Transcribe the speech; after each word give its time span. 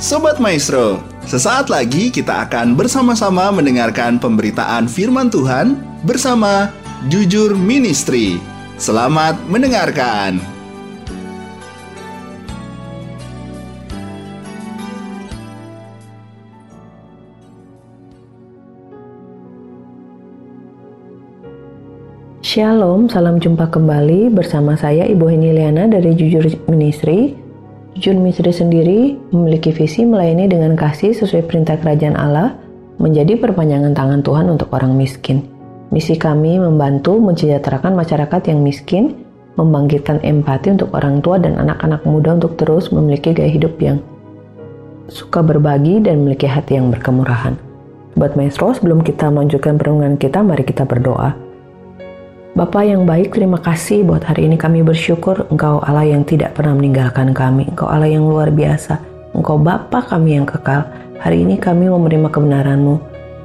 Sobat 0.00 0.40
Maestro, 0.40 1.04
sesaat 1.28 1.68
lagi 1.68 2.08
kita 2.08 2.48
akan 2.48 2.72
bersama-sama 2.72 3.52
mendengarkan 3.52 4.16
pemberitaan 4.16 4.88
firman 4.88 5.28
Tuhan 5.28 5.76
bersama 6.08 6.72
Jujur 7.12 7.52
Ministry. 7.52 8.40
Selamat 8.80 9.36
mendengarkan. 9.52 10.40
Shalom, 22.40 23.12
salam 23.12 23.36
jumpa 23.36 23.68
kembali 23.68 24.32
bersama 24.32 24.80
saya 24.80 25.04
Ibu 25.04 25.28
Heni 25.28 25.52
Liana 25.52 25.84
dari 25.92 26.16
Jujur 26.16 26.48
Ministry 26.72 27.49
Jujur 27.98 28.14
Misri 28.22 28.54
sendiri 28.54 29.18
memiliki 29.34 29.74
visi 29.74 30.06
melayani 30.06 30.46
dengan 30.46 30.78
kasih 30.78 31.10
sesuai 31.10 31.50
perintah 31.50 31.74
kerajaan 31.74 32.14
Allah, 32.14 32.54
menjadi 33.02 33.34
perpanjangan 33.34 33.98
tangan 33.98 34.22
Tuhan 34.22 34.46
untuk 34.46 34.70
orang 34.70 34.94
miskin. 34.94 35.42
Misi 35.90 36.14
kami 36.14 36.62
membantu 36.62 37.18
mensejahterakan 37.18 37.98
masyarakat 37.98 38.46
yang 38.46 38.62
miskin, 38.62 39.26
membangkitkan 39.58 40.22
empati 40.22 40.78
untuk 40.78 40.94
orang 40.94 41.18
tua 41.18 41.42
dan 41.42 41.58
anak-anak 41.58 42.06
muda 42.06 42.38
untuk 42.38 42.54
terus 42.54 42.94
memiliki 42.94 43.34
gaya 43.34 43.50
hidup 43.50 43.74
yang 43.82 43.98
suka 45.10 45.42
berbagi 45.42 45.98
dan 45.98 46.22
memiliki 46.22 46.46
hati 46.46 46.78
yang 46.78 46.94
berkemurahan. 46.94 47.58
Buat 48.14 48.38
Maestro, 48.38 48.70
sebelum 48.70 49.02
kita 49.02 49.34
melanjutkan 49.34 49.74
perenungan 49.74 50.14
kita, 50.14 50.46
mari 50.46 50.62
kita 50.62 50.86
berdoa. 50.86 51.49
Bapak 52.50 52.82
yang 52.82 53.06
baik, 53.06 53.38
terima 53.38 53.62
kasih 53.62 54.02
buat 54.02 54.26
hari 54.26 54.50
ini 54.50 54.58
kami 54.58 54.82
bersyukur 54.82 55.46
Engkau 55.54 55.78
Allah 55.86 56.02
yang 56.02 56.26
tidak 56.26 56.58
pernah 56.58 56.74
meninggalkan 56.74 57.30
kami. 57.30 57.70
Engkau 57.70 57.86
Allah 57.86 58.10
yang 58.10 58.26
luar 58.26 58.50
biasa. 58.50 58.98
Engkau 59.38 59.54
Bapa 59.54 60.02
kami 60.02 60.34
yang 60.34 60.50
kekal. 60.50 60.82
Hari 61.22 61.46
ini 61.46 61.62
kami 61.62 61.86
mau 61.86 62.02
menerima 62.02 62.26
kebenaran-Mu. 62.26 62.98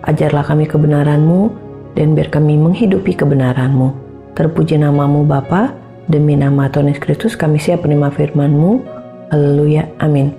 Ajarlah 0.09 0.41
kami 0.41 0.66
kebenaran-Mu 0.66 1.53
dan 1.94 2.17
biar 2.17 2.33
kami 2.33 2.57
menghidupi 2.57 3.13
kebenaran-Mu. 3.13 3.94
Terpuji 4.33 4.81
namamu 4.81 5.22
Bapa, 5.22 5.69
demi 6.09 6.33
nama 6.33 6.66
Tuhan 6.66 6.89
Yesus 6.89 7.05
Kristus 7.05 7.33
kami 7.38 7.61
siap 7.61 7.85
menerima 7.85 8.09
firman-Mu. 8.09 8.81
Haleluya, 9.29 9.85
amin. 10.01 10.33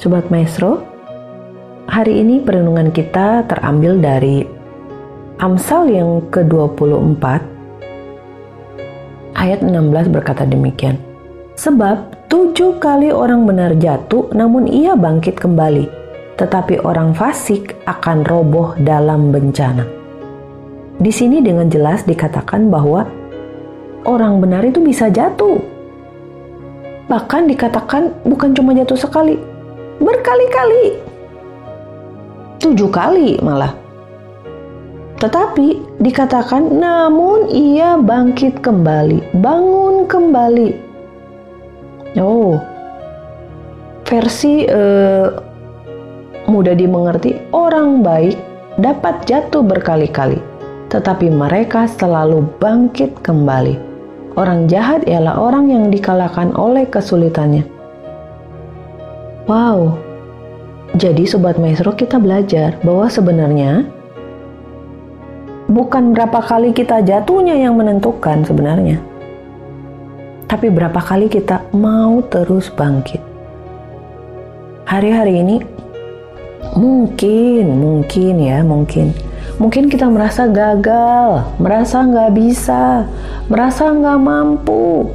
Sobat 0.00 0.32
Maestro, 0.32 0.80
hari 1.92 2.24
ini 2.24 2.40
perenungan 2.40 2.88
kita 2.88 3.44
terambil 3.52 4.00
dari 4.00 4.53
Amsal 5.44 5.92
yang 5.92 6.24
ke-24 6.32 7.20
ayat 9.36 9.60
16 9.60 10.08
berkata 10.08 10.48
demikian. 10.48 10.96
Sebab 11.60 12.24
tujuh 12.32 12.80
kali 12.80 13.12
orang 13.12 13.44
benar 13.44 13.76
jatuh 13.76 14.32
namun 14.32 14.64
ia 14.64 14.96
bangkit 14.96 15.36
kembali. 15.36 15.84
Tetapi 16.40 16.80
orang 16.80 17.12
fasik 17.12 17.76
akan 17.84 18.24
roboh 18.24 18.72
dalam 18.80 19.36
bencana. 19.36 19.84
Di 20.96 21.12
sini 21.12 21.44
dengan 21.44 21.68
jelas 21.68 22.08
dikatakan 22.08 22.72
bahwa 22.72 23.04
orang 24.08 24.40
benar 24.40 24.64
itu 24.64 24.80
bisa 24.80 25.12
jatuh. 25.12 25.60
Bahkan 27.04 27.52
dikatakan 27.52 28.16
bukan 28.24 28.56
cuma 28.56 28.72
jatuh 28.72 28.96
sekali, 28.96 29.36
berkali-kali. 30.00 30.96
Tujuh 32.64 32.88
kali 32.88 33.36
malah 33.44 33.83
tetapi 35.22 35.98
dikatakan 36.02 36.74
namun 36.74 37.46
ia 37.48 37.94
bangkit 37.94 38.58
kembali, 38.60 39.38
bangun 39.38 40.10
kembali. 40.10 40.68
Oh, 42.18 42.58
versi 44.06 44.66
eh, 44.66 45.26
mudah 46.46 46.74
dimengerti, 46.74 47.34
orang 47.54 48.02
baik 48.02 48.38
dapat 48.78 49.22
jatuh 49.26 49.62
berkali-kali, 49.62 50.38
tetapi 50.90 51.30
mereka 51.30 51.86
selalu 51.86 52.46
bangkit 52.58 53.14
kembali. 53.22 53.78
Orang 54.34 54.66
jahat 54.66 55.06
ialah 55.06 55.38
orang 55.38 55.70
yang 55.70 55.94
dikalahkan 55.94 56.50
oleh 56.58 56.90
kesulitannya. 56.90 57.62
Wow, 59.46 59.94
jadi 60.98 61.22
sobat 61.22 61.58
maestro 61.58 61.94
kita 61.94 62.18
belajar 62.18 62.78
bahwa 62.82 63.06
sebenarnya 63.06 63.86
bukan 65.68 66.12
berapa 66.12 66.44
kali 66.44 66.76
kita 66.76 67.00
jatuhnya 67.00 67.56
yang 67.56 67.80
menentukan 67.80 68.44
sebenarnya, 68.44 69.00
tapi 70.44 70.68
berapa 70.68 71.00
kali 71.00 71.32
kita 71.32 71.64
mau 71.72 72.20
terus 72.28 72.68
bangkit. 72.68 73.20
Hari-hari 74.84 75.40
ini 75.40 75.56
mungkin, 76.76 77.80
mungkin 77.80 78.34
ya, 78.36 78.60
mungkin, 78.60 79.16
mungkin 79.56 79.88
kita 79.88 80.04
merasa 80.12 80.44
gagal, 80.44 81.48
merasa 81.56 82.04
nggak 82.04 82.32
bisa, 82.36 83.08
merasa 83.48 83.88
nggak 83.88 84.20
mampu, 84.20 85.08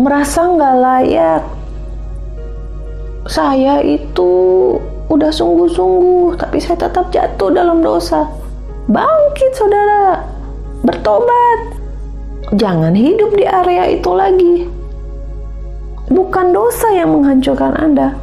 merasa 0.00 0.40
nggak 0.48 0.76
layak. 0.80 1.44
Saya 3.28 3.84
itu 3.84 4.32
udah 5.12 5.28
sungguh-sungguh, 5.28 6.40
tapi 6.40 6.56
saya 6.56 6.88
tetap 6.88 7.12
jatuh 7.12 7.52
dalam 7.52 7.84
dosa 7.84 8.39
Bangkit 8.90 9.54
saudara, 9.54 10.18
bertobat. 10.82 11.78
Jangan 12.58 12.90
hidup 12.90 13.30
di 13.38 13.46
area 13.46 13.86
itu 13.86 14.10
lagi. 14.10 14.66
Bukan 16.10 16.50
dosa 16.50 16.90
yang 16.90 17.14
menghancurkan 17.14 17.78
Anda, 17.78 18.18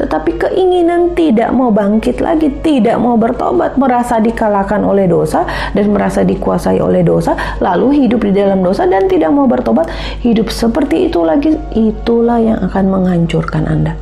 tetapi 0.00 0.40
keinginan 0.40 1.12
tidak 1.12 1.52
mau 1.52 1.68
bangkit 1.68 2.24
lagi, 2.24 2.48
tidak 2.64 2.96
mau 2.96 3.20
bertobat, 3.20 3.76
merasa 3.76 4.16
dikalahkan 4.24 4.80
oleh 4.80 5.04
dosa 5.04 5.44
dan 5.76 5.92
merasa 5.92 6.24
dikuasai 6.24 6.80
oleh 6.80 7.04
dosa, 7.04 7.36
lalu 7.60 8.00
hidup 8.00 8.24
di 8.24 8.32
dalam 8.32 8.64
dosa 8.64 8.88
dan 8.88 9.04
tidak 9.04 9.28
mau 9.36 9.44
bertobat, 9.44 9.92
hidup 10.24 10.48
seperti 10.48 11.12
itu 11.12 11.20
lagi, 11.20 11.60
itulah 11.76 12.40
yang 12.40 12.56
akan 12.72 12.88
menghancurkan 12.88 13.68
Anda. 13.68 13.92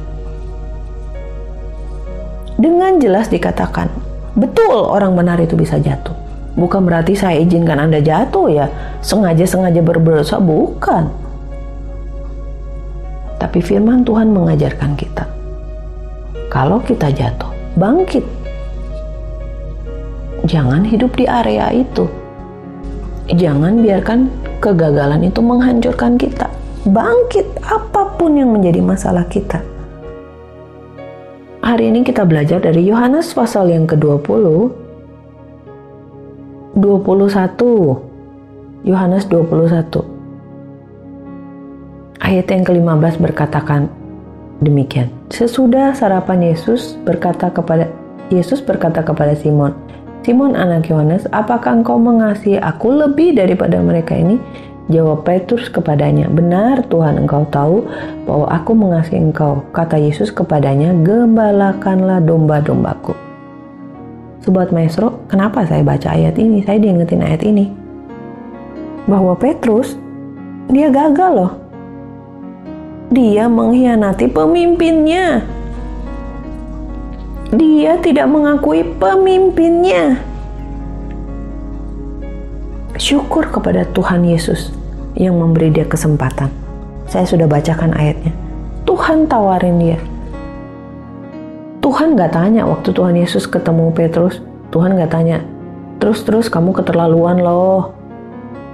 Dengan 2.54 3.03
jelas 3.03 3.26
dikatakan, 3.26 4.07
Betul 4.36 4.84
orang 4.84 5.16
benar 5.16 5.40
itu 5.40 5.56
bisa 5.56 5.80
jatuh. 5.80 6.12
Bukan 6.58 6.82
berarti 6.82 7.14
saya 7.14 7.38
izinkan 7.38 7.78
Anda 7.78 8.02
jatuh 8.02 8.50
ya, 8.50 8.66
sengaja-sengaja 8.98 9.78
berdosa, 9.78 10.42
bukan. 10.42 11.06
Tapi 13.38 13.58
firman 13.62 14.02
Tuhan 14.02 14.34
mengajarkan 14.34 14.98
kita. 14.98 15.24
Kalau 16.50 16.82
kita 16.82 17.14
jatuh, 17.14 17.54
bangkit. 17.78 18.26
Jangan 20.50 20.82
hidup 20.82 21.14
di 21.14 21.30
area 21.30 21.70
itu. 21.70 22.10
Jangan 23.30 23.78
biarkan 23.78 24.26
kegagalan 24.58 25.30
itu 25.30 25.38
menghancurkan 25.38 26.18
kita. 26.18 26.50
Bangkit 26.88 27.46
apa 27.62 28.18
pun 28.18 28.34
yang 28.34 28.50
menjadi 28.50 28.82
masalah 28.82 29.28
kita 29.30 29.62
Hari 31.68 31.92
ini 31.92 32.00
kita 32.00 32.24
belajar 32.24 32.64
dari 32.64 32.88
Yohanes 32.88 33.36
pasal 33.36 33.68
yang 33.68 33.84
ke-20 33.84 34.72
21 36.80 38.88
Yohanes 38.88 39.28
21 39.28 42.24
Ayat 42.24 42.48
yang 42.48 42.64
ke-15 42.64 43.20
berkatakan 43.20 43.92
demikian. 44.64 45.12
Sesudah 45.28 45.92
sarapan 45.92 46.40
Yesus 46.40 46.96
berkata 47.04 47.52
kepada 47.52 47.92
Yesus 48.32 48.64
berkata 48.64 49.04
kepada 49.04 49.36
Simon, 49.36 49.76
Simon 50.24 50.56
anak 50.56 50.88
Yohanes, 50.88 51.28
apakah 51.36 51.84
engkau 51.84 52.00
mengasihi 52.00 52.56
aku 52.64 52.96
lebih 52.96 53.36
daripada 53.36 53.76
mereka 53.84 54.16
ini? 54.16 54.40
Jawab 54.88 55.28
Petrus 55.28 55.69
kepadanya, 55.69 56.32
Benar 56.32 56.81
Tuhan 56.88 57.21
engkau 57.21 57.44
tahu 57.53 57.84
bahwa 58.25 58.49
aku 58.49 58.73
mengasihi 58.73 59.20
engkau. 59.20 59.61
Kata 59.69 60.00
Yesus 60.00 60.32
kepadanya, 60.32 60.96
Gembalakanlah 61.05 62.25
domba-dombaku. 62.25 63.12
Sobat 64.40 64.73
Maestro, 64.73 65.20
kenapa 65.29 65.69
saya 65.69 65.85
baca 65.85 66.08
ayat 66.17 66.40
ini? 66.40 66.64
Saya 66.64 66.81
diingetin 66.81 67.20
ayat 67.20 67.44
ini. 67.44 67.69
Bahwa 69.05 69.37
Petrus, 69.37 69.93
dia 70.73 70.88
gagal 70.88 71.32
loh. 71.37 71.52
Dia 73.12 73.44
mengkhianati 73.44 74.25
pemimpinnya. 74.32 75.44
Dia 77.52 78.00
tidak 78.00 78.29
mengakui 78.29 78.84
pemimpinnya 78.96 80.27
syukur 82.98 83.46
kepada 83.48 83.86
Tuhan 83.94 84.26
Yesus 84.26 84.74
yang 85.14 85.38
memberi 85.38 85.70
dia 85.70 85.86
kesempatan. 85.86 86.50
Saya 87.06 87.24
sudah 87.24 87.46
bacakan 87.48 87.94
ayatnya. 87.96 88.34
Tuhan 88.84 89.30
tawarin 89.30 89.78
dia. 89.80 89.98
Tuhan 91.80 92.18
gak 92.18 92.36
tanya 92.36 92.68
waktu 92.68 92.92
Tuhan 92.92 93.16
Yesus 93.16 93.48
ketemu 93.48 93.94
Petrus. 93.94 94.44
Tuhan 94.68 95.00
gak 95.00 95.14
tanya, 95.14 95.40
terus-terus 95.96 96.52
kamu 96.52 96.76
keterlaluan 96.76 97.40
loh. 97.40 97.96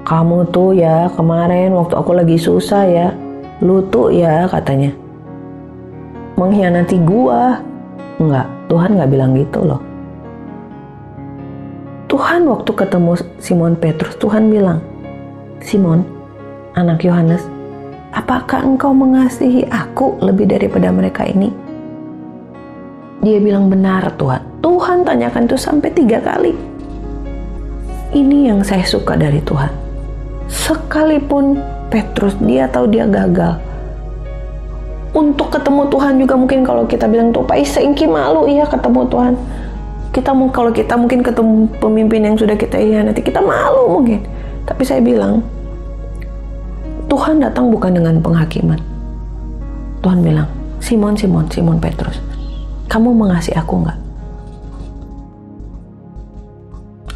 Kamu 0.03 0.51
tuh 0.51 0.75
ya 0.75 1.07
kemarin 1.15 1.71
waktu 1.73 1.95
aku 1.95 2.13
lagi 2.13 2.37
susah 2.37 2.83
ya, 2.85 3.09
lu 3.63 3.87
tuh 3.89 4.11
ya 4.11 4.51
katanya. 4.51 4.91
mengkhianati 6.35 6.99
gua. 7.07 7.63
Enggak, 8.19 8.47
Tuhan 8.67 8.99
nggak 8.99 9.11
bilang 9.11 9.39
gitu 9.39 9.63
loh. 9.63 9.94
Tuhan 12.15 12.47
waktu 12.47 12.71
ketemu 12.79 13.19
Simon 13.43 13.75
Petrus, 13.75 14.15
Tuhan 14.23 14.47
bilang, 14.47 14.79
Simon, 15.59 16.07
anak 16.79 17.03
Yohanes, 17.03 17.43
apakah 18.15 18.63
engkau 18.63 18.95
mengasihi 18.95 19.67
aku 19.67 20.23
lebih 20.23 20.47
daripada 20.47 20.95
mereka 20.95 21.27
ini? 21.27 21.51
Dia 23.19 23.43
bilang 23.43 23.67
benar 23.67 24.15
Tuhan. 24.15 24.47
Tuhan 24.63 25.03
tanyakan 25.03 25.51
itu 25.51 25.59
sampai 25.59 25.91
tiga 25.91 26.23
kali. 26.23 26.55
Ini 28.15 28.55
yang 28.55 28.63
saya 28.63 28.87
suka 28.87 29.19
dari 29.19 29.43
Tuhan. 29.43 29.75
Sekalipun 30.47 31.59
Petrus 31.91 32.39
dia 32.39 32.71
tahu 32.71 32.95
dia 32.95 33.11
gagal, 33.11 33.59
untuk 35.15 35.51
ketemu 35.51 35.91
Tuhan 35.91 36.15
juga 36.23 36.35
mungkin 36.35 36.63
kalau 36.67 36.87
kita 36.87 37.07
bilang 37.07 37.31
tuh 37.31 37.47
Pak 37.47 37.55
Isengki 37.55 38.11
malu 38.11 38.51
iya 38.51 38.67
ketemu 38.67 39.07
Tuhan 39.07 39.35
kita 40.15 40.31
mau 40.31 40.47
kalau 40.55 40.71
kita 40.71 40.95
mungkin 40.95 41.27
ketemu 41.27 41.67
pemimpin 41.83 42.23
yang 42.23 42.39
sudah 42.39 42.55
kita 42.55 42.79
iya 42.79 43.03
nanti 43.03 43.21
kita 43.21 43.43
malu 43.43 43.99
mungkin. 43.99 44.23
Tapi 44.63 44.87
saya 44.87 45.03
bilang 45.03 45.43
Tuhan 47.11 47.43
datang 47.43 47.69
bukan 47.75 47.99
dengan 47.99 48.23
penghakiman. 48.23 48.79
Tuhan 50.01 50.23
bilang 50.23 50.47
Simon 50.79 51.19
Simon 51.19 51.51
Simon 51.51 51.83
Petrus 51.83 52.23
kamu 52.95 53.11
mengasihi 53.11 53.59
aku 53.59 53.75
nggak? 53.83 53.99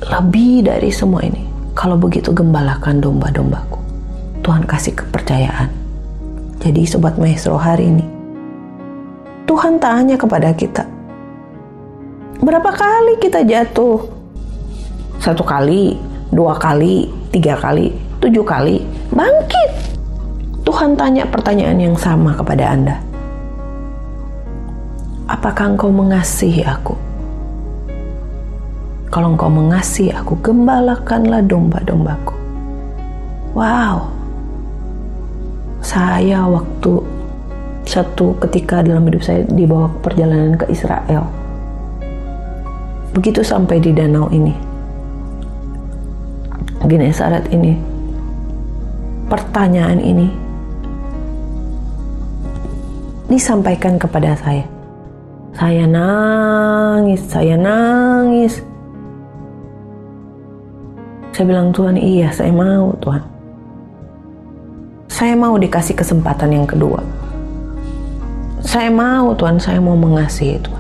Lebih 0.09 0.67
dari 0.67 0.91
semua 0.91 1.23
ini 1.23 1.45
kalau 1.79 1.95
begitu 1.95 2.35
gembalakan 2.35 2.99
domba-dombaku. 2.99 3.79
Tuhan 4.43 4.67
kasih 4.67 4.99
kepercayaan. 4.99 5.71
Jadi 6.59 6.83
sobat 6.83 7.15
maestro 7.15 7.55
hari 7.55 7.87
ini, 7.87 8.03
Tuhan 9.47 9.79
tanya 9.79 10.19
kepada 10.19 10.51
kita, 10.51 10.83
berapa 12.49 12.73
kali 12.73 13.21
kita 13.21 13.45
jatuh? 13.45 14.09
Satu 15.21 15.45
kali, 15.45 16.01
dua 16.33 16.57
kali, 16.57 17.05
tiga 17.29 17.61
kali, 17.61 17.93
tujuh 18.25 18.41
kali, 18.41 18.81
bangkit. 19.13 19.71
Tuhan 20.65 20.97
tanya 20.97 21.29
pertanyaan 21.29 21.77
yang 21.77 21.97
sama 22.01 22.33
kepada 22.33 22.73
Anda. 22.73 22.97
Apakah 25.29 25.77
engkau 25.77 25.93
mengasihi 25.93 26.65
aku? 26.65 26.97
Kalau 29.13 29.37
engkau 29.37 29.53
mengasihi 29.53 30.17
aku, 30.17 30.41
gembalakanlah 30.41 31.45
domba-dombaku. 31.45 32.33
Wow, 33.53 34.09
saya 35.85 36.49
waktu 36.49 37.05
satu 37.85 38.41
ketika 38.41 38.81
dalam 38.81 39.05
hidup 39.05 39.21
saya 39.21 39.45
dibawa 39.53 39.93
perjalanan 40.01 40.57
ke 40.57 40.65
Israel. 40.73 41.48
Begitu 43.19 43.43
sampai 43.43 43.83
di 43.83 43.91
danau 43.91 44.31
ini, 44.31 44.55
Genesaret 46.87 47.51
ini, 47.51 47.75
pertanyaan 49.27 49.99
ini 49.99 50.31
disampaikan 53.27 53.99
kepada 53.99 54.39
saya. 54.39 54.63
Saya 55.59 55.91
nangis, 55.91 57.19
saya 57.27 57.59
nangis. 57.59 58.63
Saya 61.35 61.45
bilang, 61.51 61.75
Tuhan, 61.75 61.99
iya 61.99 62.31
saya 62.31 62.55
mau 62.55 62.95
Tuhan 63.03 63.39
saya 65.19 65.35
mau 65.35 65.59
dikasih 65.59 65.99
kesempatan 65.99 66.55
yang 66.55 66.63
kedua. 66.63 67.03
Saya 68.63 68.87
mau 68.87 69.35
Tuhan, 69.35 69.59
saya 69.59 69.83
mau 69.83 69.99
mengasihi 69.99 70.63
Tuhan. 70.63 70.78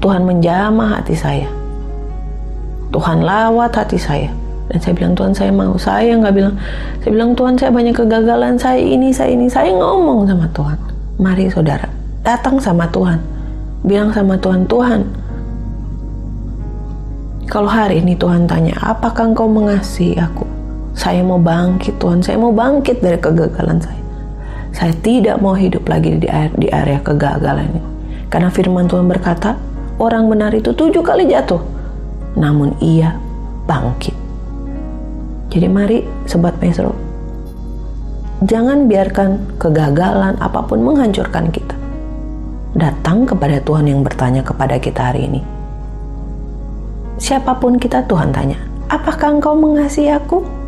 Tuhan 0.00 0.24
menjamah 0.24 1.00
hati 1.00 1.12
saya. 1.12 1.48
Tuhan 2.90 3.20
lawat 3.22 3.76
hati 3.76 4.00
saya. 4.00 4.32
Dan 4.72 4.78
saya 4.80 4.94
bilang 4.96 5.14
Tuhan 5.14 5.32
saya 5.36 5.52
mau. 5.52 5.76
Saya 5.76 6.16
nggak 6.16 6.34
bilang. 6.34 6.54
Saya 7.04 7.10
bilang 7.12 7.30
Tuhan 7.36 7.54
saya 7.60 7.70
banyak 7.70 7.94
kegagalan. 7.94 8.54
Saya 8.56 8.80
ini, 8.80 9.12
saya 9.12 9.36
ini. 9.36 9.46
Saya 9.46 9.70
ngomong 9.76 10.24
sama 10.24 10.48
Tuhan. 10.56 10.78
Mari 11.20 11.52
saudara, 11.52 11.84
datang 12.24 12.56
sama 12.56 12.88
Tuhan. 12.88 13.20
Bilang 13.84 14.08
sama 14.12 14.40
Tuhan, 14.40 14.64
Tuhan, 14.68 15.00
kalau 17.48 17.68
hari 17.68 18.00
ini 18.00 18.16
Tuhan 18.16 18.44
tanya, 18.44 18.76
apakah 18.80 19.32
engkau 19.32 19.48
mengasihi 19.48 20.16
aku? 20.16 20.44
Saya 20.96 21.24
mau 21.24 21.40
bangkit 21.40 21.96
Tuhan, 21.96 22.20
saya 22.20 22.36
mau 22.36 22.52
bangkit 22.52 23.00
dari 23.00 23.16
kegagalan 23.16 23.80
saya. 23.80 24.00
Saya 24.70 24.92
tidak 25.00 25.40
mau 25.40 25.56
hidup 25.56 25.84
lagi 25.88 26.16
di 26.16 26.28
di 26.56 26.68
area 26.72 27.00
kegagalan 27.00 27.68
ini. 27.72 27.82
Karena 28.30 28.48
firman 28.52 28.86
Tuhan 28.86 29.08
berkata, 29.08 29.56
orang 30.00 30.26
benar 30.32 30.56
itu 30.56 30.72
tujuh 30.72 31.04
kali 31.04 31.28
jatuh, 31.28 31.60
namun 32.34 32.72
ia 32.80 33.14
bangkit. 33.68 34.16
Jadi 35.52 35.66
mari 35.68 35.98
Sobat 36.24 36.56
Mesro, 36.64 36.96
jangan 38.48 38.88
biarkan 38.88 39.60
kegagalan 39.60 40.40
apa 40.40 40.64
pun 40.64 40.80
menghancurkan 40.80 41.52
kita. 41.52 41.76
Datang 42.72 43.28
kepada 43.28 43.60
Tuhan 43.60 43.84
yang 43.84 44.00
bertanya 44.00 44.40
kepada 44.40 44.80
kita 44.80 45.12
hari 45.12 45.28
ini. 45.28 45.42
Siapa 47.20 47.52
pun 47.60 47.76
kita 47.76 48.08
Tuhan 48.08 48.32
tanya, 48.32 48.56
apakah 48.88 49.36
engkau 49.36 49.52
mengasihi 49.52 50.08
aku? 50.08 50.60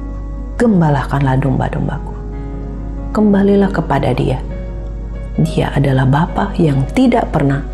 gembalakanlah 0.63 1.35
domba-dombaku. 1.43 2.15
Kembalilah 3.11 3.75
kepada 3.75 4.15
dia. 4.15 4.39
Dia 5.43 5.75
adalah 5.75 6.07
Bapa 6.07 6.55
yang 6.55 6.87
tidak 6.95 7.35
pernah 7.35 7.67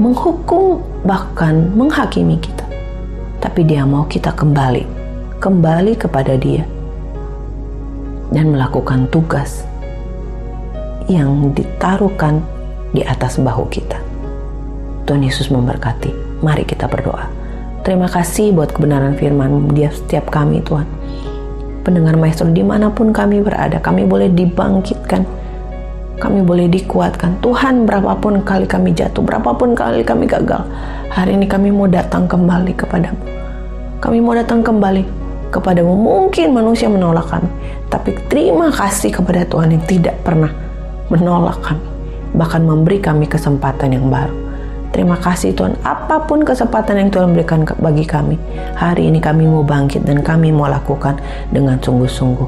menghukum 0.00 0.80
bahkan 1.04 1.72
menghakimi 1.74 2.38
kita. 2.40 2.64
Tapi 3.42 3.66
dia 3.66 3.82
mau 3.82 4.06
kita 4.06 4.32
kembali, 4.32 4.86
kembali 5.42 5.92
kepada 5.98 6.38
dia 6.38 6.62
dan 8.30 8.54
melakukan 8.54 9.10
tugas 9.10 9.66
yang 11.10 11.50
ditaruhkan 11.52 12.40
di 12.94 13.02
atas 13.02 13.36
bahu 13.36 13.66
kita. 13.68 13.98
Tuhan 15.04 15.26
Yesus 15.26 15.50
memberkati. 15.50 16.40
Mari 16.40 16.62
kita 16.62 16.86
berdoa. 16.86 17.26
Terima 17.82 18.06
kasih 18.06 18.54
buat 18.54 18.70
kebenaran 18.70 19.18
firman 19.18 19.74
dia 19.74 19.90
setiap 19.90 20.30
kami 20.30 20.62
Tuhan 20.62 20.86
pendengar 21.82 22.14
maestro 22.14 22.48
di 22.48 22.62
mana 22.62 22.88
pun 22.94 23.10
kami 23.10 23.42
berada 23.42 23.82
kami 23.82 24.06
boleh 24.06 24.30
dibangkitkan 24.30 25.26
kami 26.22 26.46
boleh 26.46 26.70
dikuatkan 26.70 27.42
Tuhan 27.42 27.82
berapapun 27.82 28.46
kali 28.46 28.70
kami 28.70 28.94
jatuh 28.94 29.26
berapapun 29.26 29.74
kali 29.74 30.06
kami 30.06 30.30
gagal 30.30 30.62
hari 31.10 31.34
ini 31.34 31.50
kami 31.50 31.74
mau 31.74 31.90
datang 31.90 32.30
kembali 32.30 32.78
kepadamu 32.78 33.18
kami 33.98 34.22
mau 34.22 34.38
datang 34.38 34.62
kembali 34.62 35.02
kepadamu 35.50 35.98
mungkin 35.98 36.54
manusia 36.54 36.86
menolak 36.86 37.26
kami 37.26 37.50
tapi 37.90 38.14
terima 38.30 38.70
kasih 38.70 39.10
kepada 39.10 39.42
Tuhan 39.50 39.74
yang 39.74 39.82
tidak 39.90 40.14
pernah 40.22 40.54
menolak 41.10 41.58
kami 41.58 41.82
bahkan 42.38 42.62
memberi 42.62 43.02
kami 43.02 43.26
kesempatan 43.26 43.90
yang 43.90 44.06
baru 44.06 44.54
Terima 44.92 45.16
kasih 45.16 45.56
Tuhan, 45.56 45.72
apa 45.88 46.28
pun 46.28 46.44
kesempatan 46.44 47.00
yang 47.00 47.08
Tuhan 47.08 47.32
berikan 47.32 47.64
bagi 47.80 48.04
kami. 48.04 48.36
Hari 48.76 49.08
ini 49.08 49.24
kami 49.24 49.48
mau 49.48 49.64
bangkit 49.64 50.04
dan 50.04 50.20
kami 50.20 50.52
mau 50.52 50.68
lakukan 50.68 51.16
dengan 51.48 51.80
sungguh-sungguh. 51.80 52.44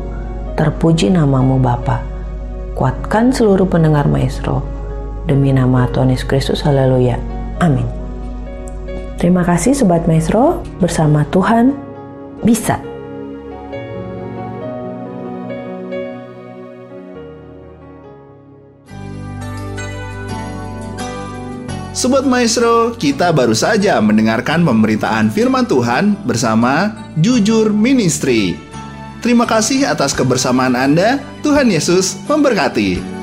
Terpuji 0.53 1.09
namamu 1.09 1.57
Bapa. 1.57 2.14
Kuatkan 2.75 3.31
seluruh 3.31 3.71
pendengar 3.71 4.11
maestro. 4.11 4.59
Demi 5.31 5.55
nama 5.55 5.87
Tuhan 5.95 6.11
Yesus 6.11 6.27
Kristus, 6.27 6.61
haleluya. 6.67 7.15
Amin. 7.63 7.87
Terima 9.15 9.47
kasih 9.47 9.79
Sobat 9.79 10.11
Maestro, 10.11 10.59
bersama 10.83 11.23
Tuhan 11.31 11.71
bisa. 12.43 12.83
Sobat 21.95 22.27
Maestro, 22.27 22.99
kita 22.99 23.31
baru 23.31 23.55
saja 23.55 24.03
mendengarkan 24.03 24.67
pemberitaan 24.67 25.31
firman 25.31 25.65
Tuhan 25.65 26.19
bersama 26.27 26.91
Jujur 27.23 27.71
Ministry. 27.71 28.74
Terima 29.25 29.49
kasih 29.49 29.89
atas 29.89 30.13
kebersamaan 30.13 30.77
Anda. 30.77 31.17
Tuhan 31.41 31.73
Yesus 31.73 32.21
memberkati. 32.29 33.14